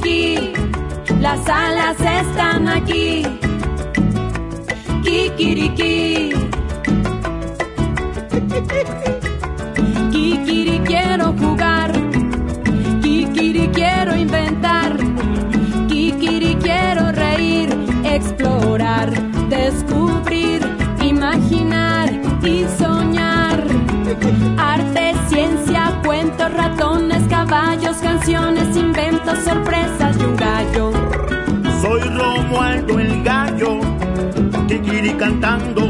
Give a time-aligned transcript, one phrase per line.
[0.00, 0.52] Kikiriki,
[1.20, 3.22] las alas están aquí.
[5.02, 6.32] Kikiriki.
[10.10, 11.92] Kikiri quiero jugar.
[13.02, 14.96] Kikiri quiero inventar.
[15.88, 17.68] Kikiri quiero reír,
[18.04, 19.12] explorar,
[19.48, 20.60] descubrir,
[21.02, 22.10] imaginar
[22.42, 23.64] y soñar.
[24.58, 27.13] Arte, ciencia, cuentos, ratones,
[27.54, 30.90] caballos, canciones, inventos, sorpresas y un gallo.
[31.80, 33.78] Soy Romualdo el gallo,
[34.66, 35.82] Kikiri cantando,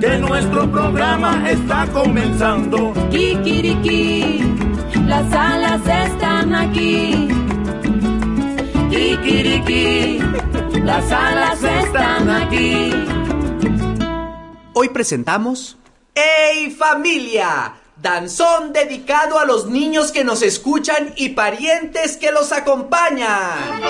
[0.00, 2.92] que nuestro programa está comenzando.
[3.10, 4.42] Kikiriki,
[5.06, 7.28] las alas están aquí.
[8.90, 10.18] Kikiriki,
[10.84, 12.92] las alas están aquí.
[14.74, 15.78] Hoy presentamos
[16.14, 17.81] ¡Ey familia!
[18.02, 23.80] Danzón dedicado a los niños que nos escuchan y parientes que los acompañan.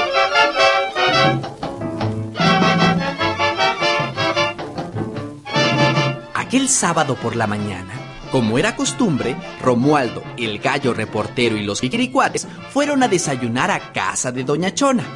[6.34, 7.94] Aquel sábado por la mañana,
[8.30, 14.30] como era costumbre, Romualdo, el gallo reportero y los kikiricuates fueron a desayunar a casa
[14.30, 15.06] de Doña Chona.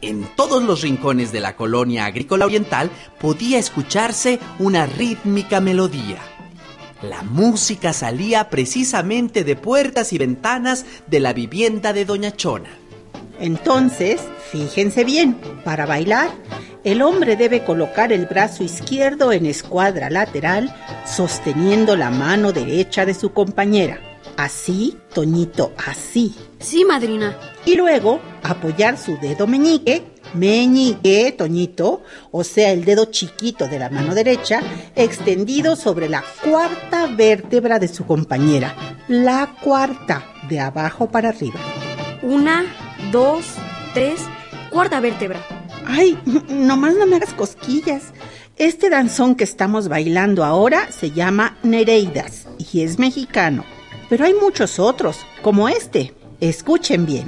[0.00, 2.88] En todos los rincones de la colonia agrícola oriental
[3.20, 6.33] podía escucharse una rítmica melodía.
[7.02, 12.70] La música salía precisamente de puertas y ventanas de la vivienda de Doña Chona.
[13.40, 14.20] Entonces,
[14.52, 16.30] fíjense bien, para bailar,
[16.84, 23.14] el hombre debe colocar el brazo izquierdo en escuadra lateral, sosteniendo la mano derecha de
[23.14, 23.98] su compañera.
[24.36, 26.34] Así, Toñito, así.
[26.58, 27.36] Sí, madrina.
[27.64, 33.90] Y luego apoyar su dedo meñique, meñique, Toñito, o sea, el dedo chiquito de la
[33.90, 34.60] mano derecha,
[34.94, 38.74] extendido sobre la cuarta vértebra de su compañera.
[39.08, 41.60] La cuarta, de abajo para arriba.
[42.22, 42.64] Una,
[43.10, 43.44] dos,
[43.92, 44.20] tres,
[44.70, 45.40] cuarta vértebra.
[45.86, 46.18] Ay,
[46.48, 48.12] nomás no me hagas cosquillas.
[48.56, 53.64] Este danzón que estamos bailando ahora se llama Nereidas y es mexicano.
[54.08, 56.14] Pero hay muchos otros, como este.
[56.40, 57.26] Escuchen bien.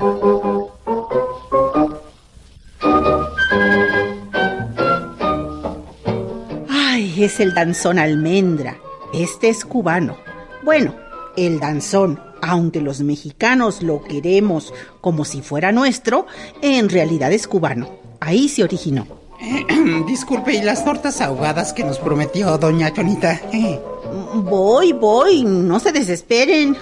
[7.25, 8.79] Es el danzón almendra.
[9.13, 10.17] Este es cubano.
[10.63, 10.95] Bueno,
[11.37, 16.27] el danzón, aunque los mexicanos lo queremos como si fuera nuestro,
[16.63, 17.91] en realidad es cubano.
[18.21, 19.07] Ahí se originó.
[20.07, 23.41] Disculpe, ¿y las tortas ahogadas que nos prometió doña Chonita?
[24.35, 26.77] Voy, voy, no se desesperen.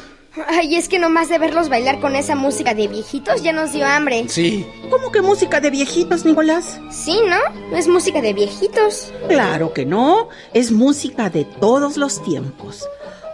[0.49, 3.87] Ay, es que nomás de verlos bailar con esa música de viejitos ya nos dio
[3.87, 4.25] hambre.
[4.29, 4.67] Sí.
[4.91, 6.81] ¿Cómo que música de viejitos, Nicolás?
[6.91, 7.39] Sí, ¿no?
[7.71, 9.13] No es música de viejitos.
[9.29, 12.85] Claro que no, es música de todos los tiempos.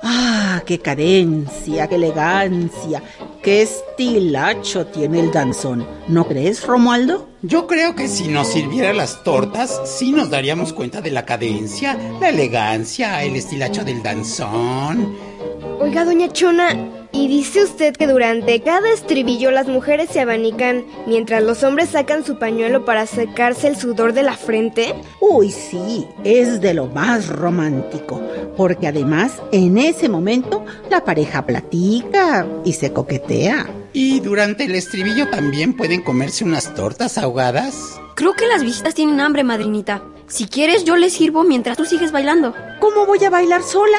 [0.02, 3.02] Ah, qué cadencia, qué elegancia,
[3.42, 5.86] qué estilacho tiene el danzón.
[6.08, 7.28] ¿No crees, Romualdo?
[7.42, 11.98] Yo creo que si nos sirviera las tortas, sí nos daríamos cuenta de la cadencia,
[12.20, 15.29] la elegancia, el estilacho del danzón.
[15.80, 16.76] Oiga, doña Chona,
[17.12, 22.24] ¿y dice usted que durante cada estribillo las mujeres se abanican mientras los hombres sacan
[22.24, 24.94] su pañuelo para secarse el sudor de la frente?
[25.20, 28.20] Uy, sí, es de lo más romántico,
[28.56, 33.68] porque además en ese momento la pareja platica y se coquetea.
[33.92, 38.00] ¿Y durante el estribillo también pueden comerse unas tortas ahogadas?
[38.14, 40.02] Creo que las visitas tienen hambre, madrinita.
[40.26, 42.54] Si quieres, yo les sirvo mientras tú sigues bailando.
[42.78, 43.98] ¿Cómo voy a bailar sola?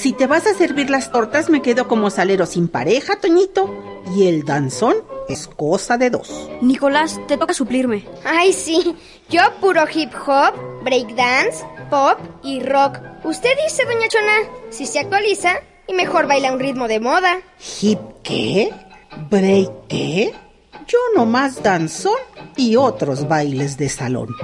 [0.00, 3.68] Si te vas a servir las tortas, me quedo como salero sin pareja, Toñito.
[4.16, 4.96] Y el danzón
[5.28, 6.48] es cosa de dos.
[6.62, 8.06] Nicolás, te toca suplirme.
[8.24, 8.96] Ay, sí.
[9.28, 12.96] Yo puro hip hop, breakdance, pop y rock.
[13.24, 15.56] Usted dice, doña Chona, si se actualiza
[15.86, 17.36] y mejor baila un ritmo de moda.
[17.82, 18.72] ¿Hip qué?
[19.28, 20.32] ¿Break qué?
[20.90, 22.16] Yo nomás danzón
[22.56, 24.34] y otros bailes de salón.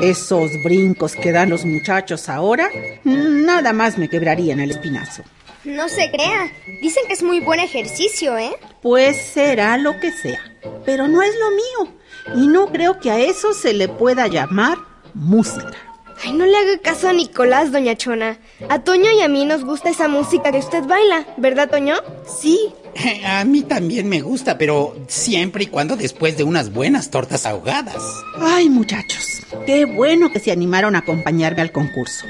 [0.00, 2.68] Esos brincos que dan los muchachos ahora,
[3.02, 5.24] nada más me quebrarían el espinazo.
[5.64, 6.52] No se crea.
[6.80, 8.54] Dicen que es muy buen ejercicio, ¿eh?
[8.82, 10.38] Pues será lo que sea.
[10.84, 11.96] Pero no es lo mío.
[12.36, 14.78] Y no creo que a eso se le pueda llamar
[15.12, 15.74] música.
[16.24, 18.38] Ay, no le haga caso a Nicolás, doña Chona.
[18.68, 21.96] A Toño y a mí nos gusta esa música que usted baila, ¿verdad, Toño?
[22.40, 22.58] Sí.
[23.26, 28.02] A mí también me gusta, pero siempre y cuando después de unas buenas tortas ahogadas.
[28.38, 32.26] Ay, muchachos, qué bueno que se animaron a acompañarme al concurso.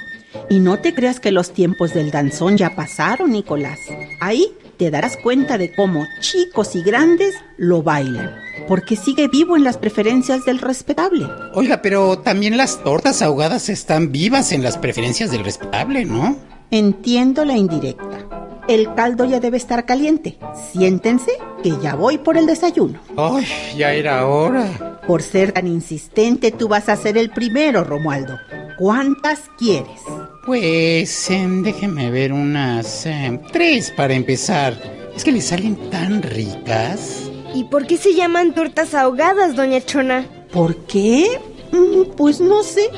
[0.51, 3.79] Y no te creas que los tiempos del danzón ya pasaron, Nicolás.
[4.21, 8.35] Ahí te darás cuenta de cómo chicos y grandes lo bailan,
[8.69, 11.27] porque sigue vivo en las preferencias del respetable.
[11.55, 16.37] Oiga, pero también las tortas ahogadas están vivas en las preferencias del respetable, ¿no?
[16.71, 18.29] Entiendo la indirecta.
[18.69, 20.39] El caldo ya debe estar caliente.
[20.73, 21.31] Siéntense,
[21.63, 22.99] que ya voy por el desayuno.
[23.17, 23.47] Ay,
[23.77, 25.01] ya era hora.
[25.07, 28.37] Por ser tan insistente, tú vas a ser el primero, Romualdo.
[28.77, 30.01] ¿Cuántas quieres?
[30.47, 34.75] Pues em, déjeme ver unas em, tres para empezar.
[35.15, 37.29] Es que le salen tan ricas.
[37.55, 40.25] ¿Y por qué se llaman tortas ahogadas, doña Chona?
[40.53, 41.27] ¿Por qué?
[41.73, 42.89] Mm, Pues no sé.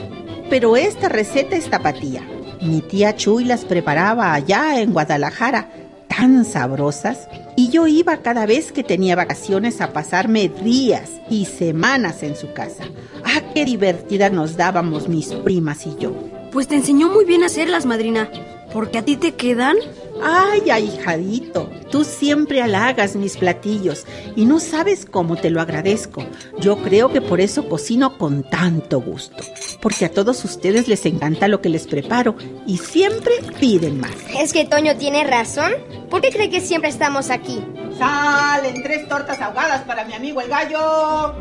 [0.50, 2.22] Pero esta receta es tapatía.
[2.60, 5.70] Mi tía Chuy las preparaba allá en Guadalajara,
[6.08, 7.28] tan sabrosas.
[7.56, 12.52] Y yo iba cada vez que tenía vacaciones a pasarme días y semanas en su
[12.52, 12.84] casa.
[13.24, 16.37] ¡Ah, qué divertida nos dábamos mis primas y yo!
[16.52, 18.30] Pues te enseñó muy bien a hacerlas, madrina.
[18.72, 19.76] Porque a ti te quedan.
[20.22, 24.04] Ay, ahijadito, tú siempre halagas mis platillos
[24.34, 26.24] y no sabes cómo te lo agradezco.
[26.58, 29.44] Yo creo que por eso cocino con tanto gusto,
[29.80, 32.34] porque a todos ustedes les encanta lo que les preparo
[32.66, 34.10] y siempre piden más.
[34.36, 35.70] ¿Es que Toño tiene razón?
[36.10, 37.62] ¿Por qué cree que siempre estamos aquí?
[37.96, 41.36] Salen tres tortas ahogadas para mi amigo el gallo.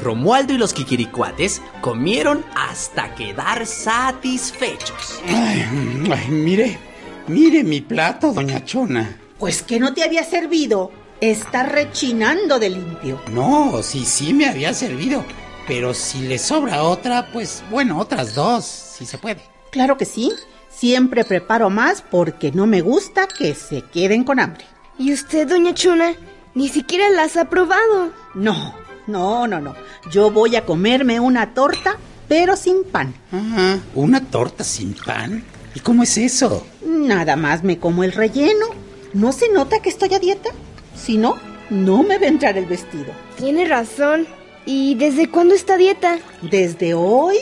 [0.00, 5.20] Romualdo y los Kikiricuates comieron hasta quedar satisfechos.
[5.26, 5.64] Ay,
[6.12, 6.78] ay, mire,
[7.28, 9.16] mire mi plato, doña Chona.
[9.38, 10.90] Pues que no te había servido.
[11.20, 13.20] Está rechinando de limpio.
[13.32, 15.24] No, sí, sí me había servido.
[15.66, 19.40] Pero si le sobra otra, pues bueno, otras dos, si se puede.
[19.70, 20.32] Claro que sí.
[20.68, 24.64] Siempre preparo más porque no me gusta que se queden con hambre.
[24.98, 26.14] ¿Y usted, doña Chona?
[26.54, 28.12] Ni siquiera las ha probado.
[28.34, 28.74] No,
[29.06, 29.74] no, no, no.
[30.10, 31.96] Yo voy a comerme una torta,
[32.28, 33.14] pero sin pan.
[33.32, 35.44] Ajá, ¿una torta sin pan?
[35.74, 36.66] ¿Y cómo es eso?
[36.84, 38.66] Nada más me como el relleno.
[39.12, 40.50] ¿No se nota que estoy a dieta?
[40.94, 41.36] Si no,
[41.70, 43.12] no me va a entrar el vestido.
[43.36, 44.26] Tiene razón.
[44.66, 46.18] ¿Y desde cuándo está a dieta?
[46.42, 47.36] ¿Desde hoy?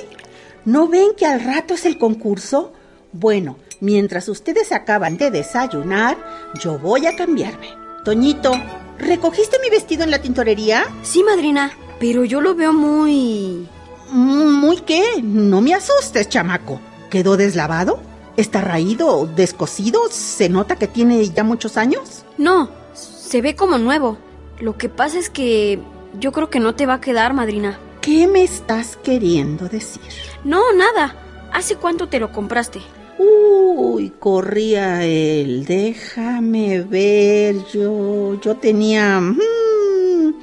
[0.64, 2.72] ¿No ven que al rato es el concurso?
[3.12, 6.16] Bueno, mientras ustedes acaban de desayunar,
[6.62, 7.68] yo voy a cambiarme.
[8.04, 8.52] Toñito,
[8.98, 10.84] ¿recogiste mi vestido en la tintorería?
[11.02, 11.72] Sí, madrina.
[11.98, 13.68] Pero yo lo veo muy...
[14.10, 15.02] Mm, ¿Muy qué?
[15.22, 16.80] No me asustes, chamaco.
[17.10, 18.00] ¿Quedó deslavado?
[18.36, 19.26] ¿Está raído?
[19.26, 20.02] ¿Descosido?
[20.10, 22.24] ¿Se nota que tiene ya muchos años?
[22.36, 24.18] No, se ve como nuevo.
[24.60, 25.80] Lo que pasa es que
[26.18, 27.78] yo creo que no te va a quedar, madrina.
[28.00, 30.02] ¿Qué me estás queriendo decir?
[30.44, 31.16] No, nada.
[31.52, 32.80] ¿Hace cuánto te lo compraste?
[33.18, 35.64] Uy, corría él.
[35.64, 37.56] Déjame ver.
[37.72, 39.20] Yo, yo tenía.
[39.20, 40.34] mm,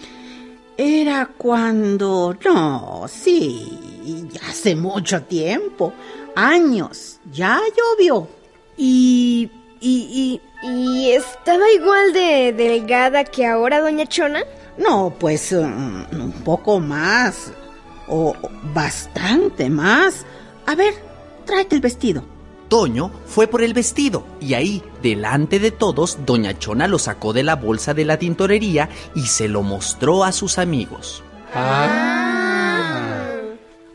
[0.77, 2.35] era cuando.
[2.43, 4.29] No, sí.
[4.49, 5.93] Hace mucho tiempo.
[6.35, 7.19] Años.
[7.31, 8.27] Ya llovió.
[8.77, 9.49] Y...
[9.79, 9.89] y...
[9.89, 10.41] y...
[10.67, 14.43] ¿Y estaba igual de delgada que ahora, doña Chona?
[14.79, 17.51] No, pues mm, un poco más.
[18.07, 18.35] O
[18.73, 20.25] bastante más.
[20.65, 20.95] A ver,
[21.45, 22.34] tráete el vestido.
[22.75, 27.41] Toño fue por el vestido y ahí, delante de todos, Doña Chona lo sacó de
[27.41, 31.23] la bolsa de la tintorería y se lo mostró a sus amigos.
[31.53, 33.31] Ah.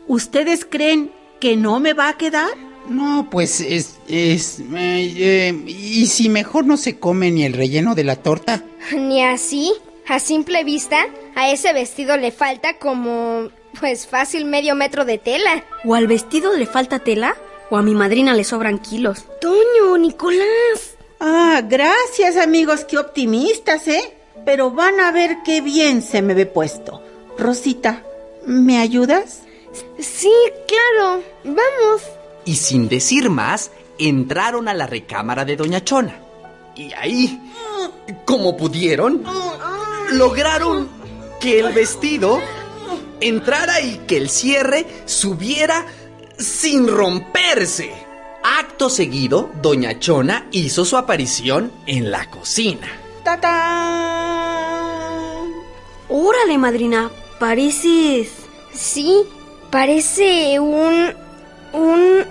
[0.07, 2.49] ¿Ustedes creen que no me va a quedar?
[2.89, 3.99] No, pues es...
[4.07, 8.63] es eh, eh, ¿Y si mejor no se come ni el relleno de la torta?
[8.97, 9.73] Ni así.
[10.07, 11.05] A simple vista,
[11.35, 13.49] a ese vestido le falta como...
[13.79, 15.63] pues fácil medio metro de tela.
[15.85, 17.35] ¿O al vestido le falta tela?
[17.71, 19.23] ¿O a mi madrina le sobran kilos?
[19.39, 20.97] Toño, Nicolás.
[21.21, 24.13] Ah, gracias amigos, qué optimistas, ¿eh?
[24.43, 27.01] Pero van a ver qué bien se me ve puesto.
[27.37, 28.03] Rosita,
[28.45, 29.43] ¿me ayudas?
[29.97, 30.33] Sí,
[30.67, 31.23] claro.
[31.45, 32.01] Vamos.
[32.43, 36.19] Y sin decir más, entraron a la recámara de Doña Chona.
[36.75, 37.39] Y ahí,
[38.25, 39.23] como pudieron,
[40.11, 40.89] lograron
[41.39, 42.41] que el vestido
[43.21, 45.85] entrara y que el cierre subiera
[46.41, 47.93] sin romperse.
[48.43, 52.87] Acto seguido, Doña Chona hizo su aparición en la cocina.
[53.23, 54.81] ¡Tatán!
[56.09, 57.11] Órale, madrina.
[57.39, 58.29] Pareces...
[58.73, 59.23] Sí,
[59.69, 61.13] parece un...
[61.73, 62.25] un...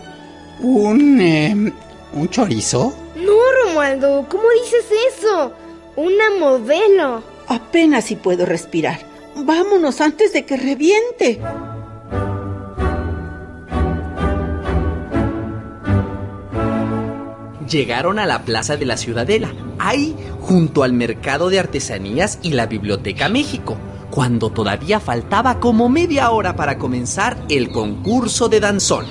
[0.61, 1.21] ¿Un...
[1.21, 1.73] eh,
[2.12, 2.95] un chorizo?
[3.17, 3.33] No,
[3.64, 5.52] Romualdo, ¿cómo dices eso?
[5.97, 7.23] Una modelo.
[7.47, 9.00] Apenas si puedo respirar.
[9.37, 11.40] Vámonos antes de que reviente.
[17.71, 22.67] Llegaron a la plaza de la Ciudadela, ahí junto al mercado de artesanías y la
[22.67, 23.77] Biblioteca México,
[24.11, 29.07] cuando todavía faltaba como media hora para comenzar el concurso de danzón.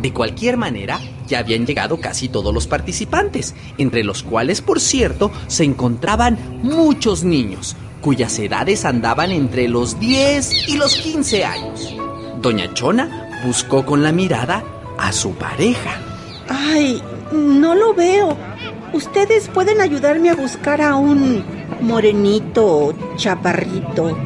[0.00, 5.32] De cualquier manera, ya habían llegado casi todos los participantes, entre los cuales, por cierto,
[5.48, 11.96] se encontraban muchos niños, cuyas edades andaban entre los 10 y los 15 años.
[12.40, 14.62] Doña Chona buscó con la mirada
[14.98, 16.00] a su pareja.
[16.48, 17.02] Ay,
[17.34, 18.36] no lo veo.
[18.92, 21.44] ¿Ustedes pueden ayudarme a buscar a un
[21.80, 24.16] morenito, chaparrito,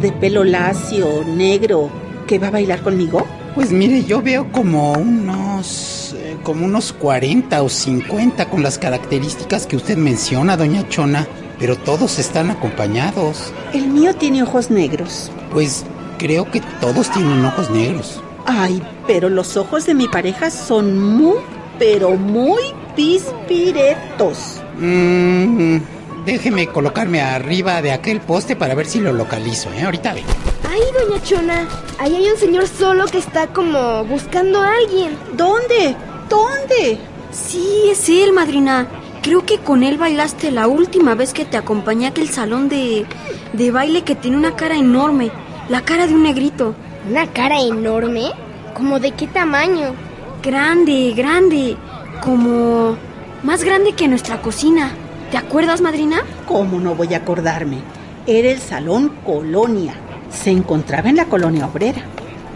[0.00, 1.90] de pelo lacio, negro,
[2.26, 3.26] que va a bailar conmigo?
[3.54, 6.14] Pues mire, yo veo como unos...
[6.18, 11.26] eh, como unos 40 o 50 con las características que usted menciona, doña Chona.
[11.58, 13.52] Pero todos están acompañados.
[13.72, 15.30] El mío tiene ojos negros.
[15.52, 15.84] Pues
[16.18, 18.20] creo que todos tienen ojos negros.
[18.44, 21.36] Ay, pero los ojos de mi pareja son muy,
[21.78, 22.62] pero muy
[22.96, 24.62] pispiretos.
[24.78, 25.78] Mm,
[26.24, 29.82] déjeme colocarme arriba de aquel poste para ver si lo localizo, ¿eh?
[29.84, 30.22] Ahorita ve.
[30.68, 35.16] Ay, doña Chona, ahí hay un señor solo que está como buscando a alguien.
[35.36, 35.94] ¿Dónde?
[36.28, 36.98] ¿Dónde?
[37.30, 38.88] Sí, es él, madrina.
[39.22, 43.06] Creo que con él bailaste la última vez que te acompañé a aquel salón de,
[43.52, 45.30] de baile que tiene una cara enorme.
[45.68, 46.74] La cara de un negrito.
[47.08, 48.32] ¿Una cara enorme?
[48.74, 49.94] ¿Como de qué tamaño?
[50.44, 51.76] Grande, grande.
[52.22, 52.98] Como...
[53.42, 54.90] más grande que nuestra cocina.
[55.30, 56.18] ¿Te acuerdas, madrina?
[56.46, 57.78] ¿Cómo no voy a acordarme?
[58.26, 59.94] Era el Salón Colonia.
[60.30, 62.02] Se encontraba en la colonia obrera.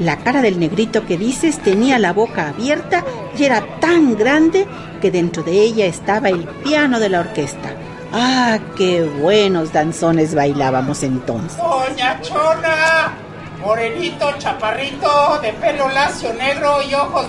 [0.01, 3.05] La cara del negrito que dices tenía la boca abierta
[3.39, 4.67] y era tan grande
[5.01, 7.71] que dentro de ella estaba el piano de la orquesta.
[8.13, 11.57] ¡Ah, qué buenos danzones bailábamos entonces!
[11.57, 13.15] Doña Chona,
[13.61, 17.27] morenito, chaparrito, de pelo lacio negro y ojos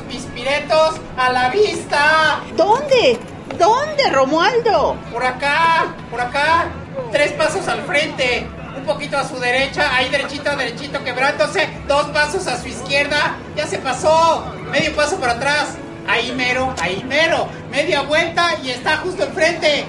[1.17, 2.41] a la vista.
[2.55, 3.19] ¿Dónde?
[3.57, 4.95] ¿Dónde, Romualdo?
[5.11, 6.65] Por acá, por acá,
[7.11, 12.47] tres pasos al frente, un poquito a su derecha, ahí derechito, derechito, quebrándose, dos pasos
[12.47, 15.75] a su izquierda, ya se pasó, medio paso para atrás,
[16.07, 19.85] ahí mero, ahí mero, media vuelta y está justo enfrente.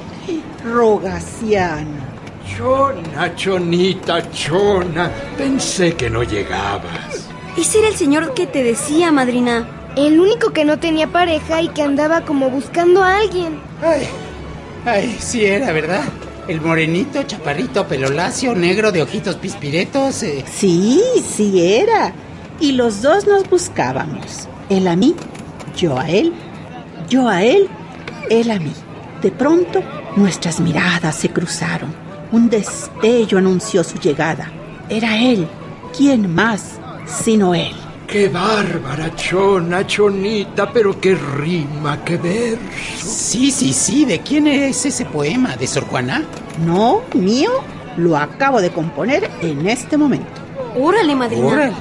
[0.64, 2.10] Rogaciano.
[2.56, 5.10] Chona, chonita, chona.
[5.38, 7.28] Pensé que no llegabas.
[7.56, 9.79] Ese era el señor que te decía, madrina.
[9.96, 13.58] El único que no tenía pareja y que andaba como buscando a alguien.
[13.82, 14.06] Ay,
[14.84, 16.02] ay, sí era, ¿verdad?
[16.48, 20.22] El morenito, chaparrito, pelo lacio, negro de ojitos pispiretos.
[20.22, 20.44] eh.
[20.50, 21.02] Sí,
[21.36, 22.12] sí era.
[22.60, 24.48] Y los dos nos buscábamos.
[24.68, 25.14] Él a mí,
[25.76, 26.32] yo a él,
[27.08, 27.68] yo a él,
[28.30, 28.72] él a mí.
[29.22, 29.82] De pronto,
[30.16, 31.92] nuestras miradas se cruzaron.
[32.32, 34.50] Un destello anunció su llegada.
[34.88, 35.46] Era él.
[35.96, 37.74] ¿Quién más sino él?
[38.10, 43.06] Qué bárbara, chona, chonita, pero qué rima, qué verso.
[43.06, 45.56] Sí, sí, sí, ¿de quién es ese poema?
[45.56, 46.24] ¿De Sor Juana?
[46.66, 47.52] No, mío,
[47.96, 50.26] lo acabo de componer en este momento.
[50.76, 51.46] Órale, madrina.
[51.46, 51.72] Órale.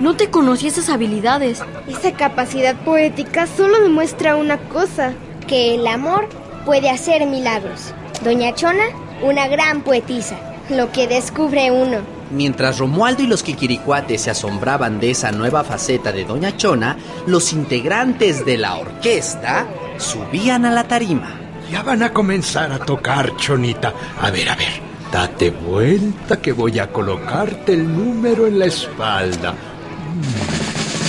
[0.00, 1.62] No te conocí esas habilidades.
[1.86, 5.12] Esa capacidad poética solo demuestra una cosa.
[5.46, 6.28] Que el amor
[6.64, 7.94] puede hacer milagros.
[8.24, 8.86] Doña Chona,
[9.22, 10.36] una gran poetisa.
[10.68, 12.15] Lo que descubre uno.
[12.36, 17.54] Mientras Romualdo y los Quiquiricuates se asombraban de esa nueva faceta de Doña Chona, los
[17.54, 19.66] integrantes de la orquesta
[19.96, 21.40] subían a la tarima.
[21.70, 23.94] Ya van a comenzar a tocar, chonita.
[24.20, 24.68] A ver, a ver.
[25.10, 29.54] Date vuelta que voy a colocarte el número en la espalda.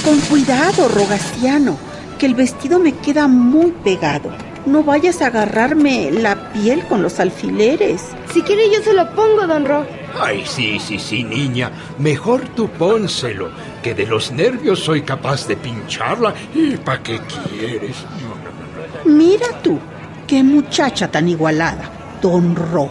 [0.06, 1.78] Con cuidado, Rogaciano,
[2.18, 4.32] que el vestido me queda muy pegado.
[4.68, 8.02] No vayas a agarrarme la piel con los alfileres.
[8.34, 9.86] Si quiere yo se lo pongo, don Ro.
[10.20, 11.72] Ay, sí, sí, sí, niña.
[11.98, 13.50] Mejor tú pónselo,
[13.82, 16.34] que de los nervios soy capaz de pincharla.
[16.54, 17.96] ¿Y para qué quieres?
[18.22, 19.18] No, no, no, no.
[19.18, 19.80] Mira tú,
[20.28, 21.90] qué muchacha tan igualada,
[22.22, 22.90] don Ro.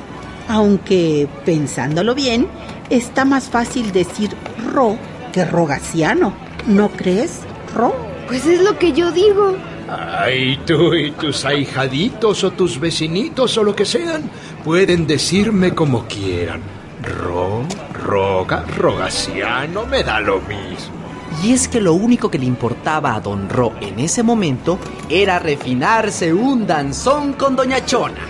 [0.49, 2.49] Aunque, pensándolo bien,
[2.89, 4.31] está más fácil decir
[4.73, 4.97] Ro
[5.31, 6.33] que Rogaciano.
[6.67, 7.41] ¿No crees,
[7.75, 7.95] Ro?
[8.29, 9.57] Pues es lo que yo digo.
[9.89, 14.29] Ay, tú y tus ahijaditos o tus vecinitos o lo que sean,
[14.65, 16.61] pueden decirme como quieran.
[17.03, 17.63] Ro,
[17.93, 20.97] roga, rogaciano, me da lo mismo.
[21.45, 24.79] Y es que lo único que le importaba a Don Ro en ese momento
[25.09, 28.21] era refinarse un danzón con Doña Chona.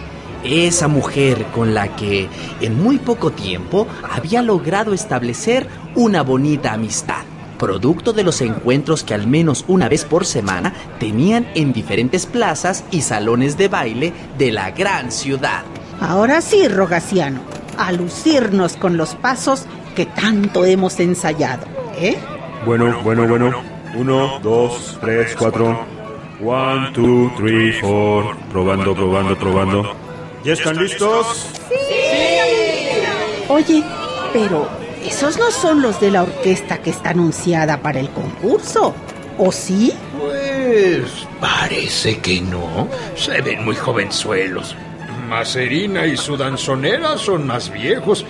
[0.45, 2.29] Esa mujer con la que
[2.61, 7.25] en muy poco tiempo había logrado establecer una bonita amistad,
[7.57, 12.85] producto de los encuentros que al menos una vez por semana tenían en diferentes plazas
[12.91, 15.63] y salones de baile de la gran ciudad.
[16.01, 17.41] Ahora sí, Rogaciano,
[17.79, 21.67] a lucirnos con los pasos que tanto hemos ensayado,
[21.99, 22.17] ¿eh?
[22.65, 23.63] Bueno, bueno, bueno.
[23.95, 25.87] Uno, dos, tres, cuatro.
[26.45, 28.37] One, two, three, four.
[28.51, 29.95] Probando, probando, probando.
[30.45, 31.49] ¿Ya están listos?
[33.49, 33.83] Oye,
[34.35, 34.69] pero
[35.09, 38.95] esos no son los de la orquesta que está anunciada para el concurso,
[39.39, 39.93] ¿o sí?
[40.19, 42.89] Pues parece que no.
[43.15, 44.75] Se ven muy jovenzuelos.
[45.29, 48.25] Macerina y su danzonera son más viejos.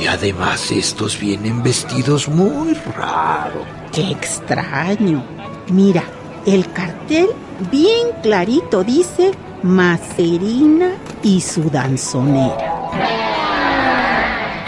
[0.00, 3.64] Y además estos vienen vestidos muy raro.
[3.92, 5.24] Qué extraño.
[5.70, 6.04] Mira,
[6.46, 7.28] el cartel
[7.70, 9.32] bien clarito dice
[9.62, 10.92] Macerina
[11.22, 12.74] y su danzonera.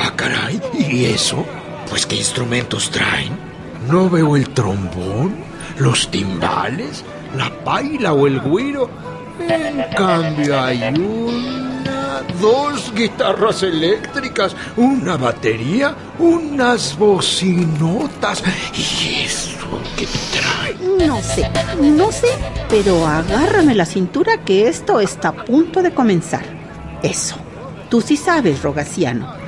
[0.03, 1.45] Ah, caray, ¿y eso?
[1.91, 3.37] Pues qué instrumentos traen.
[3.89, 5.35] No veo el trombón,
[5.79, 7.05] los timbales,
[7.37, 8.89] la paila o el güiro.
[9.41, 18.43] En cambio hay una, dos guitarras eléctricas, una batería, unas bocinotas.
[18.75, 21.07] ¿Y eso qué trae?
[21.07, 22.29] No sé, no sé,
[22.69, 26.45] pero agárrame la cintura que esto está a punto de comenzar.
[27.03, 27.37] Eso.
[27.89, 29.40] Tú sí sabes, Rogaciano.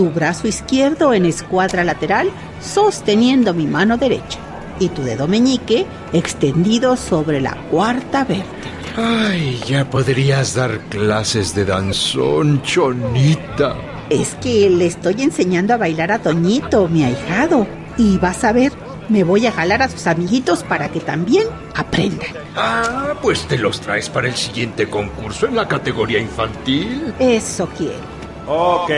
[0.00, 2.30] Tu brazo izquierdo en escuadra lateral
[2.62, 4.38] sosteniendo mi mano derecha
[4.78, 8.70] y tu dedo meñique extendido sobre la cuarta vértebra.
[8.96, 13.76] Ay, ya podrías dar clases de danzón, chonita.
[14.08, 17.66] Es que le estoy enseñando a bailar a Toñito, mi ahijado.
[17.98, 18.72] Y vas a ver,
[19.10, 22.30] me voy a jalar a sus amiguitos para que también aprendan.
[22.56, 27.12] Ah, pues te los traes para el siguiente concurso en la categoría infantil.
[27.18, 28.00] Eso quiero.
[28.46, 28.90] Ok.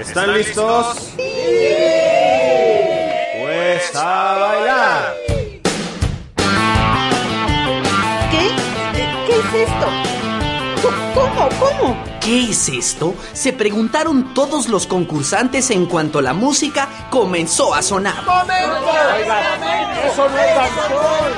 [0.00, 1.12] ¿Están listos?
[3.38, 5.14] Pues a bailar.
[8.30, 8.48] ¿Qué?
[9.26, 9.86] ¿Qué es esto?
[11.14, 11.50] ¿Cómo?
[11.60, 11.94] ¿Cómo?
[12.18, 13.14] ¿Qué es esto?
[13.34, 18.14] Se preguntaron todos los concursantes en cuanto la música comenzó a sonar.
[18.16, 18.32] ¡Eso
[20.30, 21.30] no es danzón!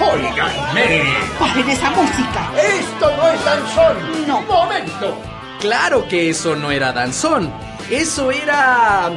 [0.00, 1.02] ¡Óiganme!
[1.38, 2.50] ¡Paren esa música!
[2.56, 4.26] ¡Esto no es danzón!
[4.26, 4.40] No.
[4.42, 5.18] ¡Momento!
[5.60, 7.52] Claro que eso no era danzón.
[7.90, 9.10] Eso era...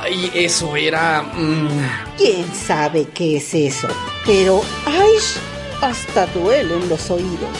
[0.00, 1.22] Ay, eso era...
[1.22, 3.88] mm, ¿Quién sabe qué es eso?
[4.24, 5.14] Pero, ¡ay!
[5.82, 7.50] Hasta duelen los oídos.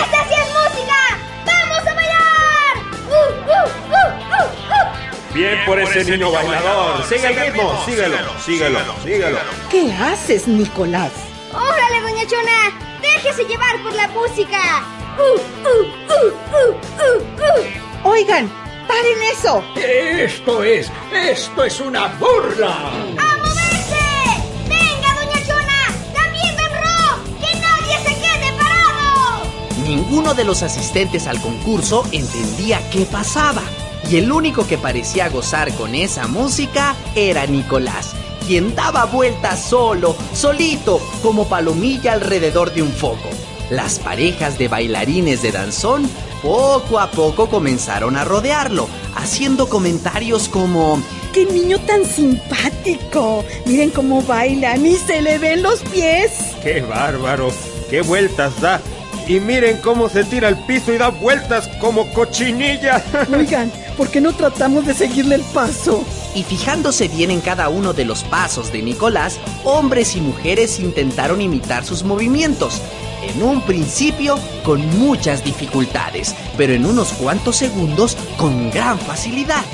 [0.00, 0.96] ¡Esa sí es música!
[1.44, 2.76] ¡Vamos a bailar!
[3.08, 5.34] ¡Uh, uh, uh, uh, uh!
[5.34, 7.04] Bien por ese niño bailador.
[7.04, 7.84] Sigue el ritmo.
[7.84, 9.38] Síguelo, síguelo, síguelo.
[9.70, 11.12] ¿Qué haces, Nicolás?
[11.52, 12.72] ¡Órale, doña Chona!
[13.02, 14.82] ¡Déjese llevar por la música!
[15.18, 15.38] ¡Uh,
[15.68, 16.70] uh, uh, uh,
[17.04, 17.89] uh, uh!
[18.04, 18.50] Oigan,
[18.88, 19.62] paren eso.
[19.76, 20.90] ¡Esto es!
[21.12, 22.70] ¡Esto es una burla!
[22.70, 24.42] ¡A moverse!
[24.66, 26.12] ¡Venga, doña Chona!
[26.14, 27.38] ¡También don Ro!
[27.40, 29.42] ¡Que nadie se quede parado!
[29.84, 33.62] Ninguno de los asistentes al concurso entendía qué pasaba.
[34.10, 38.14] Y el único que parecía gozar con esa música era Nicolás,
[38.46, 43.28] quien daba vueltas solo, solito, como palomilla alrededor de un foco.
[43.68, 46.10] Las parejas de bailarines de danzón
[46.42, 51.02] poco a poco comenzaron a rodearlo, haciendo comentarios como...
[51.32, 53.44] ¡Qué niño tan simpático!
[53.66, 56.32] Miren cómo baila, ni se le ven los pies.
[56.62, 57.52] ¡Qué bárbaro!
[57.88, 58.80] ¡Qué vueltas da!
[59.28, 63.00] Y miren cómo se tira al piso y da vueltas como cochinilla.
[63.32, 66.04] Oigan, ¿por qué no tratamos de seguirle el paso?
[66.34, 71.40] Y fijándose bien en cada uno de los pasos de Nicolás, hombres y mujeres intentaron
[71.40, 72.82] imitar sus movimientos.
[73.22, 79.64] En un principio con muchas dificultades, pero en unos cuantos segundos con gran facilidad.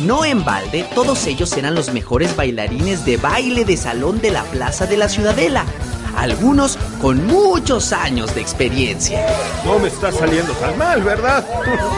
[0.00, 4.42] No en balde, todos ellos eran los mejores bailarines de baile de salón de la
[4.44, 5.66] Plaza de la Ciudadela.
[6.16, 9.26] Algunos con muchos años de experiencia.
[9.64, 11.44] No me está saliendo tan mal, ¿verdad?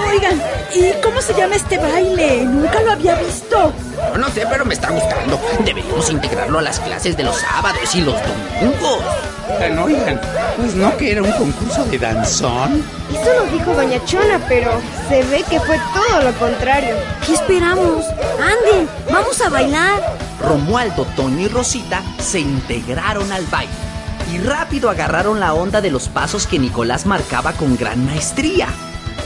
[0.09, 0.43] Oigan,
[0.75, 2.45] ¿y cómo se llama este baile?
[2.45, 3.73] Nunca lo había visto.
[4.13, 5.41] Yo no sé, pero me está gustando.
[5.65, 9.05] Deberíamos integrarlo a las clases de los sábados y los domingos.
[9.49, 10.21] Oigan, oigan,
[10.57, 12.83] pues no que era un concurso de danzón.
[13.11, 14.73] Eso nos dijo doña Chona, pero
[15.09, 16.97] se ve que fue todo lo contrario.
[17.25, 18.05] ¿Qué esperamos?
[18.41, 20.17] Anden, vamos a bailar.
[20.41, 23.86] Romualdo, Toño y Rosita se integraron al baile
[24.33, 28.69] y rápido agarraron la onda de los pasos que Nicolás marcaba con gran maestría.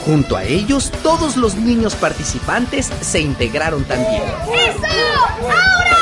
[0.05, 4.23] Junto a ellos, todos los niños participantes se integraron también.
[4.51, 4.81] ¡Eso!
[5.41, 6.00] ¡Ahora!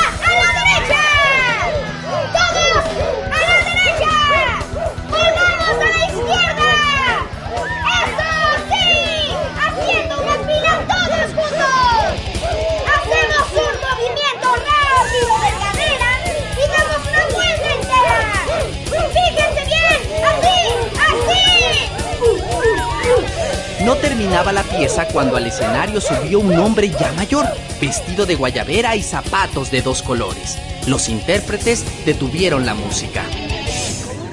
[24.20, 27.46] Terminaba la pieza cuando al escenario subió un hombre ya mayor,
[27.80, 30.58] vestido de guayabera y zapatos de dos colores.
[30.88, 33.24] Los intérpretes detuvieron la música.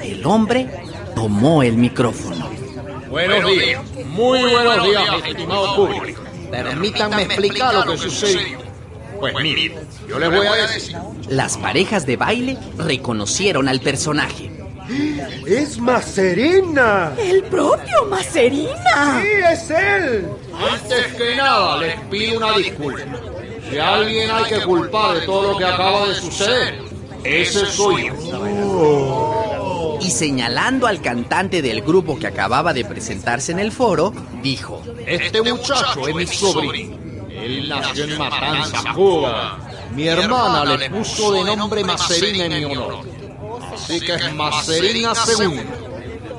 [0.03, 0.67] El hombre
[1.15, 2.49] tomó el micrófono.
[3.09, 6.21] Buenos días, muy buenos días, estimado público.
[6.51, 8.59] Permítanme explicar lo que sucedió.
[9.21, 9.73] Pues miren,
[10.09, 10.97] yo les voy a decir.
[11.29, 14.51] Las parejas de baile reconocieron al personaje.
[15.45, 17.13] ¡Es Macerina!
[17.17, 19.21] ¡El propio Macerina!
[19.21, 20.27] ¡Sí, es él!
[20.71, 23.01] Antes que nada, les pido una disculpa.
[23.69, 26.79] Si alguien hay que culpar de todo lo que acaba de suceder,
[27.23, 29.97] ese soy yo.
[29.99, 35.41] Y señalando al cantante del grupo que acababa de presentarse en el foro, dijo: Este
[35.41, 36.97] muchacho es mi sobrino.
[37.29, 39.59] Él nació en Matanza, Cuba.
[39.93, 43.16] Mi hermana le puso de nombre Macerina en mi honor.
[43.83, 45.61] Así que es Macerina II.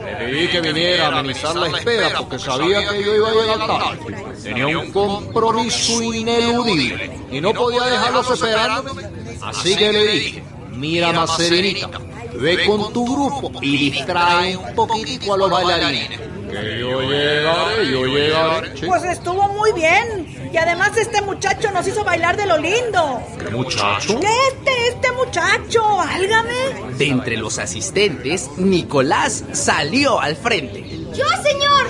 [0.04, 3.66] Le pedí que viniera a amenizar la espera porque sabía que yo iba a llegar
[3.66, 4.34] tarde.
[4.42, 8.96] Tenía un compromiso ineludible y no podía dejarlos esperando.
[9.42, 11.90] Así que le dije, mira Macerinita,
[12.34, 16.20] ve con tu grupo y distrae un poquitico a los bailarines.
[16.50, 18.70] Que yo llegaré, yo llegaré.
[18.86, 20.50] Pues estuvo muy bien.
[20.52, 23.22] Y además este muchacho nos hizo bailar de lo lindo.
[23.38, 24.18] ¿Qué muchacho?
[24.18, 26.94] Este, este muchacho, álgame.
[26.96, 30.82] De entre los asistentes, Nicolás salió al frente.
[31.14, 31.86] Yo, señor.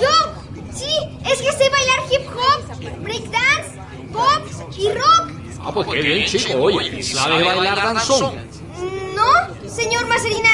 [0.00, 0.42] Yo.
[0.74, 0.94] Sí,
[1.24, 3.78] es que sé bailar hip hop, breakdance,
[4.12, 5.30] pop y rock.
[5.64, 6.58] Ah, pues qué bien, chico.
[6.58, 8.36] Oye, ¿sabes bailar danzón?
[9.14, 10.50] No, señor Macerina,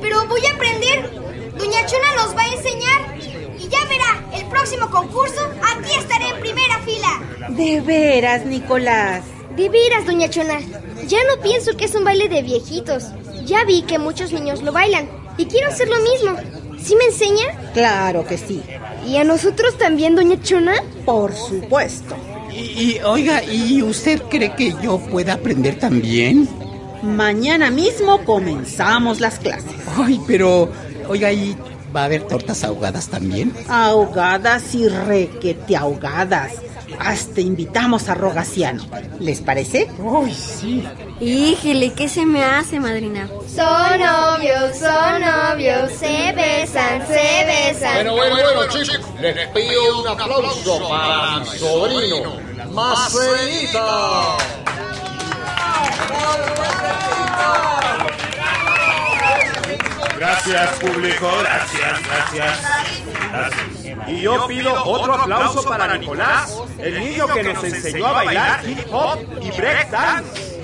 [0.00, 1.10] pero voy a aprender.
[1.56, 3.16] Doña Chona nos va a enseñar.
[3.58, 7.48] Y ya verá, el próximo concurso, aquí estaré en primera fila.
[7.48, 9.24] De veras, Nicolás.
[9.56, 10.60] De veras, doña Chona.
[11.06, 13.04] Ya no pienso que es un baile de viejitos.
[13.44, 15.08] Ya vi que muchos niños lo bailan.
[15.36, 16.36] Y quiero hacer lo mismo.
[16.80, 17.72] ¿Sí me enseña?
[17.74, 18.62] Claro que sí.
[19.06, 20.74] ¿Y a nosotros también, doña Chona?
[21.04, 22.14] Por supuesto.
[22.52, 26.48] Y, y, oiga, ¿y usted cree que yo pueda aprender también?
[27.02, 29.72] Mañana mismo comenzamos las clases.
[29.96, 30.70] Ay, pero,
[31.08, 31.56] oiga, ¿y
[31.94, 33.52] va a haber tortas ahogadas también?
[33.68, 36.52] Ahogadas y requete ahogadas.
[36.98, 38.84] Hasta invitamos a Rogaciano.
[39.18, 39.88] ¿Les parece?
[39.98, 40.84] Ay, sí.
[41.20, 43.28] Híjole, ¿qué se me hace, madrina?
[43.46, 47.94] Son novios, son novios, se besan, se besan.
[47.94, 52.36] Bueno, bueno, bueno, chicos, les pido un aplauso para mi sobrino,
[52.72, 54.36] Marcelita.
[60.44, 61.28] Gracias, público.
[61.40, 62.60] Gracias, gracias.
[64.08, 68.80] Y yo pido otro aplauso para Nicolás, el niño que nos enseñó a bailar hip
[68.90, 70.60] hop y break dance.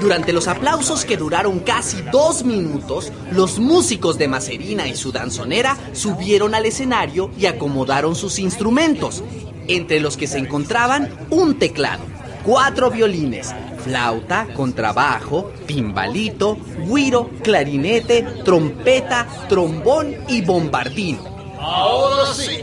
[0.00, 5.78] Durante los aplausos que duraron casi dos minutos, los músicos de Macerina y su danzonera
[5.92, 9.22] subieron al escenario y acomodaron sus instrumentos,
[9.68, 12.04] entre los que se encontraban un teclado,
[12.44, 21.24] cuatro violines, flauta, contrabajo, timbalito, guiro, clarinete, trompeta, trombón y bombardino.
[21.58, 22.60] Ahora sí,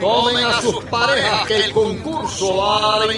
[0.00, 3.08] tomen a sus parejas que el concurso va a dar.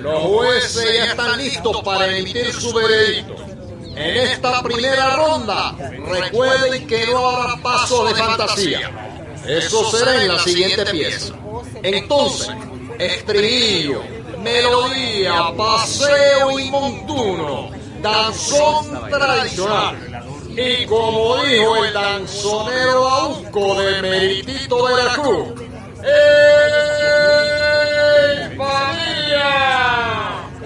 [0.00, 3.36] Los jueces ya están listos para emitir su veredicto.
[3.94, 5.76] En esta primera ronda,
[6.08, 9.30] recuerden que no habrá pasos de fantasía.
[9.46, 11.34] Eso será en la siguiente pieza.
[11.82, 12.50] Entonces,
[12.98, 14.02] estribillo,
[14.42, 17.70] melodía, paseo y montuno,
[18.02, 19.96] danzón tradicional.
[20.50, 25.48] Y como dijo el danzonero Auco de Meritito Veracruz,
[26.04, 26.12] ¡Ey,
[28.56, 29.50] familia!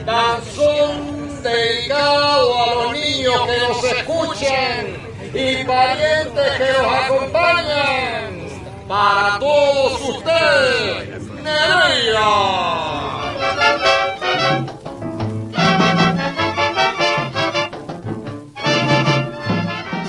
[0.05, 4.87] Danzón dedicado a los niños que nos escuchan
[5.35, 8.47] y parientes que nos acompañan.
[8.89, 13.26] Para todos ustedes, Nereida.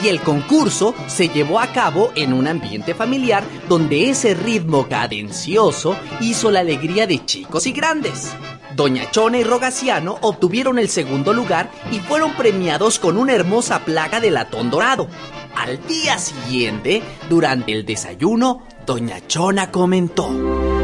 [0.04, 5.98] Y el concurso se llevó a cabo en un ambiente familiar donde ese ritmo cadencioso
[6.22, 8.32] hizo la alegría de chicos y grandes.
[8.78, 14.20] Doña Chona y Rogaciano obtuvieron el segundo lugar y fueron premiados con una hermosa placa
[14.20, 15.08] de latón dorado.
[15.56, 20.77] Al día siguiente, durante el desayuno, Doña Chona comentó.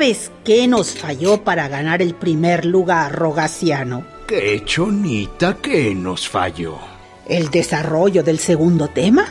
[0.00, 4.02] ¿Sabes qué nos falló para ganar el primer lugar, Rogaciano?
[4.26, 6.78] ¡Qué chonita que nos falló!
[7.28, 9.26] El desarrollo del segundo tema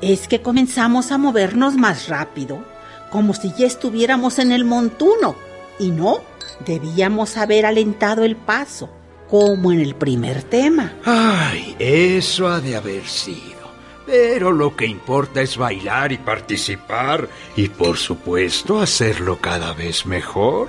[0.00, 2.64] es que comenzamos a movernos más rápido,
[3.10, 5.34] como si ya estuviéramos en el montuno.
[5.80, 6.20] Y no,
[6.64, 8.88] debíamos haber alentado el paso,
[9.28, 10.92] como en el primer tema.
[11.04, 13.53] Ay, eso ha de haber sido.
[14.06, 20.68] Pero lo que importa es bailar y participar y por supuesto hacerlo cada vez mejor.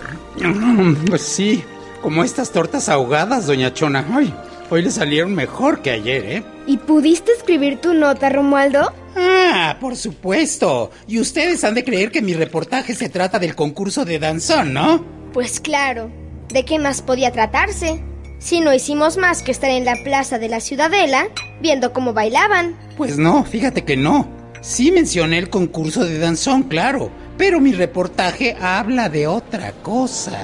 [1.08, 1.64] Pues sí,
[2.02, 4.06] como estas tortas ahogadas, doña Chona.
[4.14, 4.34] Ay,
[4.70, 6.44] hoy le salieron mejor que ayer, ¿eh?
[6.66, 8.94] ¿Y pudiste escribir tu nota, Romualdo?
[9.18, 10.92] Ah, por supuesto.
[11.08, 15.04] Y ustedes han de creer que mi reportaje se trata del concurso de danzón, ¿no?
[15.34, 16.10] Pues claro.
[16.50, 18.04] ¿De qué más podía tratarse?
[18.46, 21.30] Si no hicimos más que estar en la plaza de la Ciudadela
[21.62, 22.78] viendo cómo bailaban.
[22.96, 24.30] Pues no, fíjate que no.
[24.62, 30.38] Sí mencioné el concurso de danzón, claro, pero mi reportaje habla de otra cosa.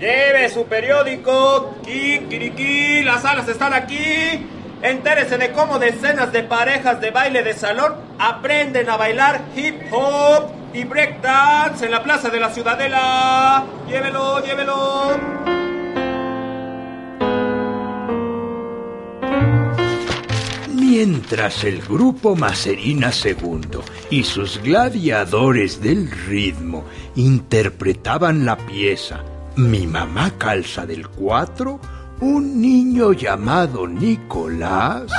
[0.00, 4.46] Lleve su periódico, Kikiriki, las salas están aquí.
[4.80, 10.63] Entérese de cómo decenas de parejas de baile de salón aprenden a bailar hip hop
[10.74, 13.64] y breakdance en la plaza de la Ciudadela.
[13.88, 15.44] Llévelo, llévelo.
[20.74, 26.84] Mientras el grupo Macerina II y sus gladiadores del ritmo
[27.16, 29.24] interpretaban la pieza
[29.56, 31.80] Mi mamá calza del 4,
[32.20, 35.10] un niño llamado Nicolás.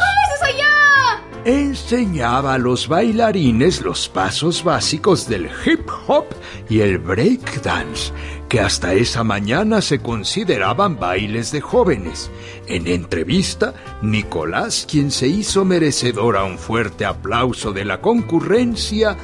[1.46, 6.26] Enseñaba a los bailarines los pasos básicos del hip hop
[6.68, 8.12] y el break dance,
[8.50, 12.32] que hasta esa mañana se consideraban bailes de jóvenes.
[12.68, 19.16] En entrevista, Nicolás, quien se hizo merecedor a un fuerte aplauso de la concurrencia,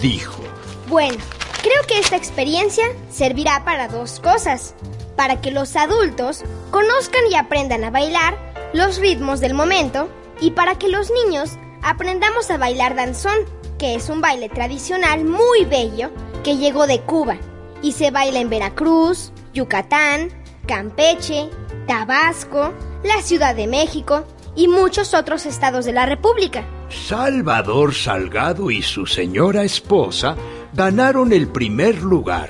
[0.00, 0.42] dijo,
[0.88, 1.18] Bueno,
[1.62, 4.74] creo que esta experiencia servirá para dos cosas.
[5.14, 8.38] Para que los adultos conozcan y aprendan a bailar
[8.72, 10.08] los ritmos del momento
[10.40, 13.38] y para que los niños aprendamos a bailar danzón,
[13.78, 16.10] que es un baile tradicional muy bello
[16.42, 17.36] que llegó de Cuba
[17.80, 20.30] y se baila en Veracruz, Yucatán,
[20.66, 21.48] Campeche,
[21.86, 26.64] Tabasco, la Ciudad de México y muchos otros estados de la República.
[26.88, 30.34] Salvador Salgado y su señora esposa
[30.72, 32.48] ganaron el primer lugar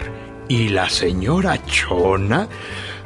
[0.49, 2.49] y la señora Chona,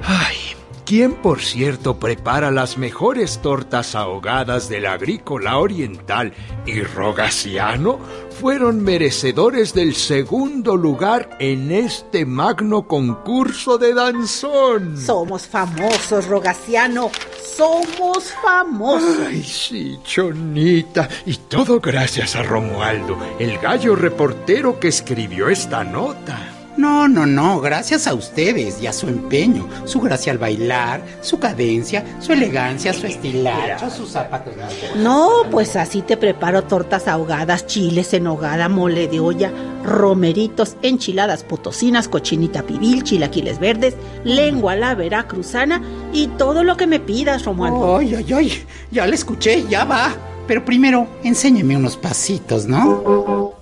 [0.05, 0.50] ay,
[0.91, 6.33] quien por cierto prepara las mejores tortas ahogadas del agrícola oriental
[6.67, 8.01] y rogaciano,
[8.41, 14.99] fueron merecedores del segundo lugar en este magno concurso de danzón.
[14.99, 17.13] Somos famosos, Rogaciano.
[17.41, 19.17] Somos famosos.
[19.29, 21.09] Ay, sí, Chonita.
[21.25, 26.60] Y todo gracias a Romualdo, el gallo reportero que escribió esta nota.
[26.81, 31.39] No, no, no, gracias a ustedes y a su empeño, su gracia al bailar, su
[31.39, 34.55] cadencia, su elegancia, su estilacho, sus zapatos.
[34.97, 39.53] No, pues así te preparo tortas ahogadas, chiles en hogada, mole de olla,
[39.85, 45.83] romeritos, enchiladas potosinas, cochinita pibil, chilaquiles verdes, lengua la veracruzana
[46.15, 47.99] y todo lo que me pidas, Romualdo.
[47.99, 50.15] Ay, ay, ay, ya la escuché, ya va.
[50.47, 53.53] Pero primero, enséñeme unos pasitos, ¿no?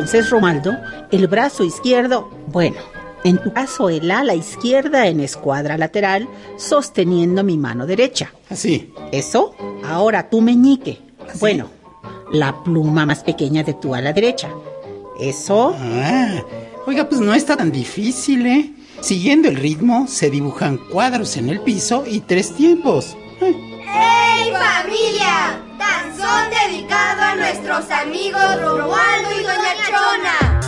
[0.00, 0.78] Entonces, Romaldo,
[1.10, 2.78] el brazo izquierdo, bueno,
[3.22, 8.32] en tu caso el ala izquierda en escuadra lateral, sosteniendo mi mano derecha.
[8.48, 8.94] Así.
[9.12, 11.00] Eso, ahora tu meñique.
[11.38, 11.68] Bueno,
[12.32, 14.48] la pluma más pequeña de tu ala derecha.
[15.20, 15.76] Eso.
[15.78, 16.42] Ah,
[16.86, 18.72] oiga, pues no está tan difícil, ¿eh?
[19.02, 23.18] Siguiendo el ritmo, se dibujan cuadros en el piso y tres tiempos.
[23.38, 25.69] ¡Hey familia!
[26.20, 30.60] Danzón dedicado a nuestros amigos Romualdo y Doña Chona.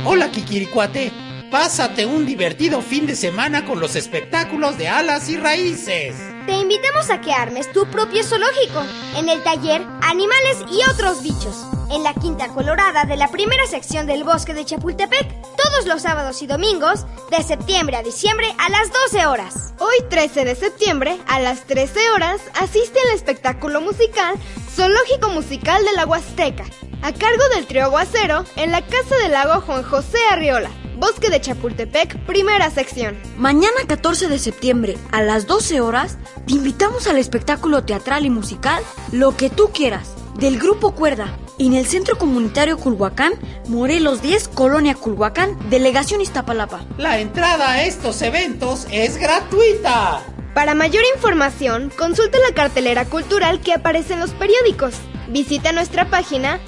[0.04, 1.12] Hola, Kikiricuate.
[1.50, 6.14] Pásate un divertido fin de semana con los espectáculos de alas y raíces.
[6.48, 8.82] Te invitamos a que armes tu propio zoológico
[9.16, 14.06] en el taller Animales y otros bichos, en la Quinta Colorada de la primera sección
[14.06, 18.90] del bosque de Chapultepec, todos los sábados y domingos, de septiembre a diciembre a las
[18.90, 19.74] 12 horas.
[19.78, 24.34] Hoy 13 de septiembre, a las 13 horas, asiste al espectáculo musical
[24.74, 26.64] Zoológico Musical de la Huasteca,
[27.02, 30.70] a cargo del trío Aguacero en la Casa del Lago Juan José Arriola.
[30.98, 33.16] Bosque de Chapultepec, primera sección.
[33.36, 38.82] Mañana 14 de septiembre a las 12 horas te invitamos al espectáculo teatral y musical
[39.12, 43.34] Lo que tú quieras del grupo Cuerda en el Centro Comunitario Culhuacán,
[43.68, 46.84] Morelos 10, Colonia Culhuacán, Delegación Iztapalapa.
[46.96, 50.24] La entrada a estos eventos es gratuita.
[50.52, 54.94] Para mayor información, consulta la cartelera cultural que aparece en los periódicos.
[55.28, 56.58] Visita nuestra página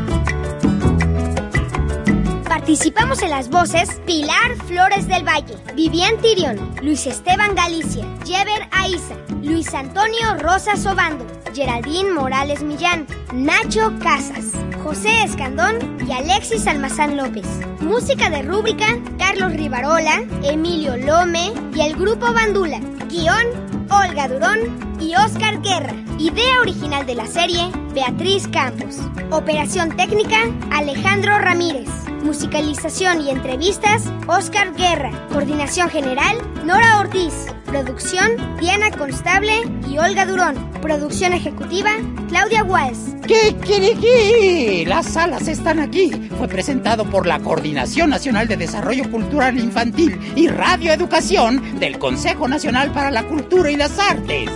[2.55, 9.15] Participamos en las voces Pilar Flores del Valle, Vivian Tirión, Luis Esteban Galicia, Jever Aiza,
[9.43, 17.45] Luis Antonio Rosas Obando, Geraldine Morales Millán, Nacho Casas, José Escandón y Alexis Almazán López.
[17.81, 18.87] Música de rúbrica,
[19.19, 22.79] Carlos Rivarola, Emilio Lome y el grupo Bandula.
[23.09, 23.47] Guión,
[23.89, 25.93] Olga Durón y Oscar Guerra.
[26.19, 28.95] Idea original de la serie, Beatriz Campos.
[29.29, 30.37] Operación técnica,
[30.71, 31.89] Alejandro Ramírez.
[32.25, 35.11] Musicalización y entrevistas, Oscar Guerra.
[35.31, 36.35] Coordinación general,
[36.65, 37.33] Nora Ortiz.
[37.65, 39.53] Producción, Diana Constable
[39.87, 40.55] y Olga Durón.
[40.81, 41.91] Producción ejecutiva,
[42.27, 43.15] Claudia Walls.
[43.27, 44.85] ¿Qué que?
[44.87, 46.11] Las salas están aquí.
[46.39, 52.47] Fue presentado por la Coordinación Nacional de Desarrollo Cultural Infantil y Radio Educación del Consejo
[52.47, 54.49] Nacional para la Cultura y las Artes.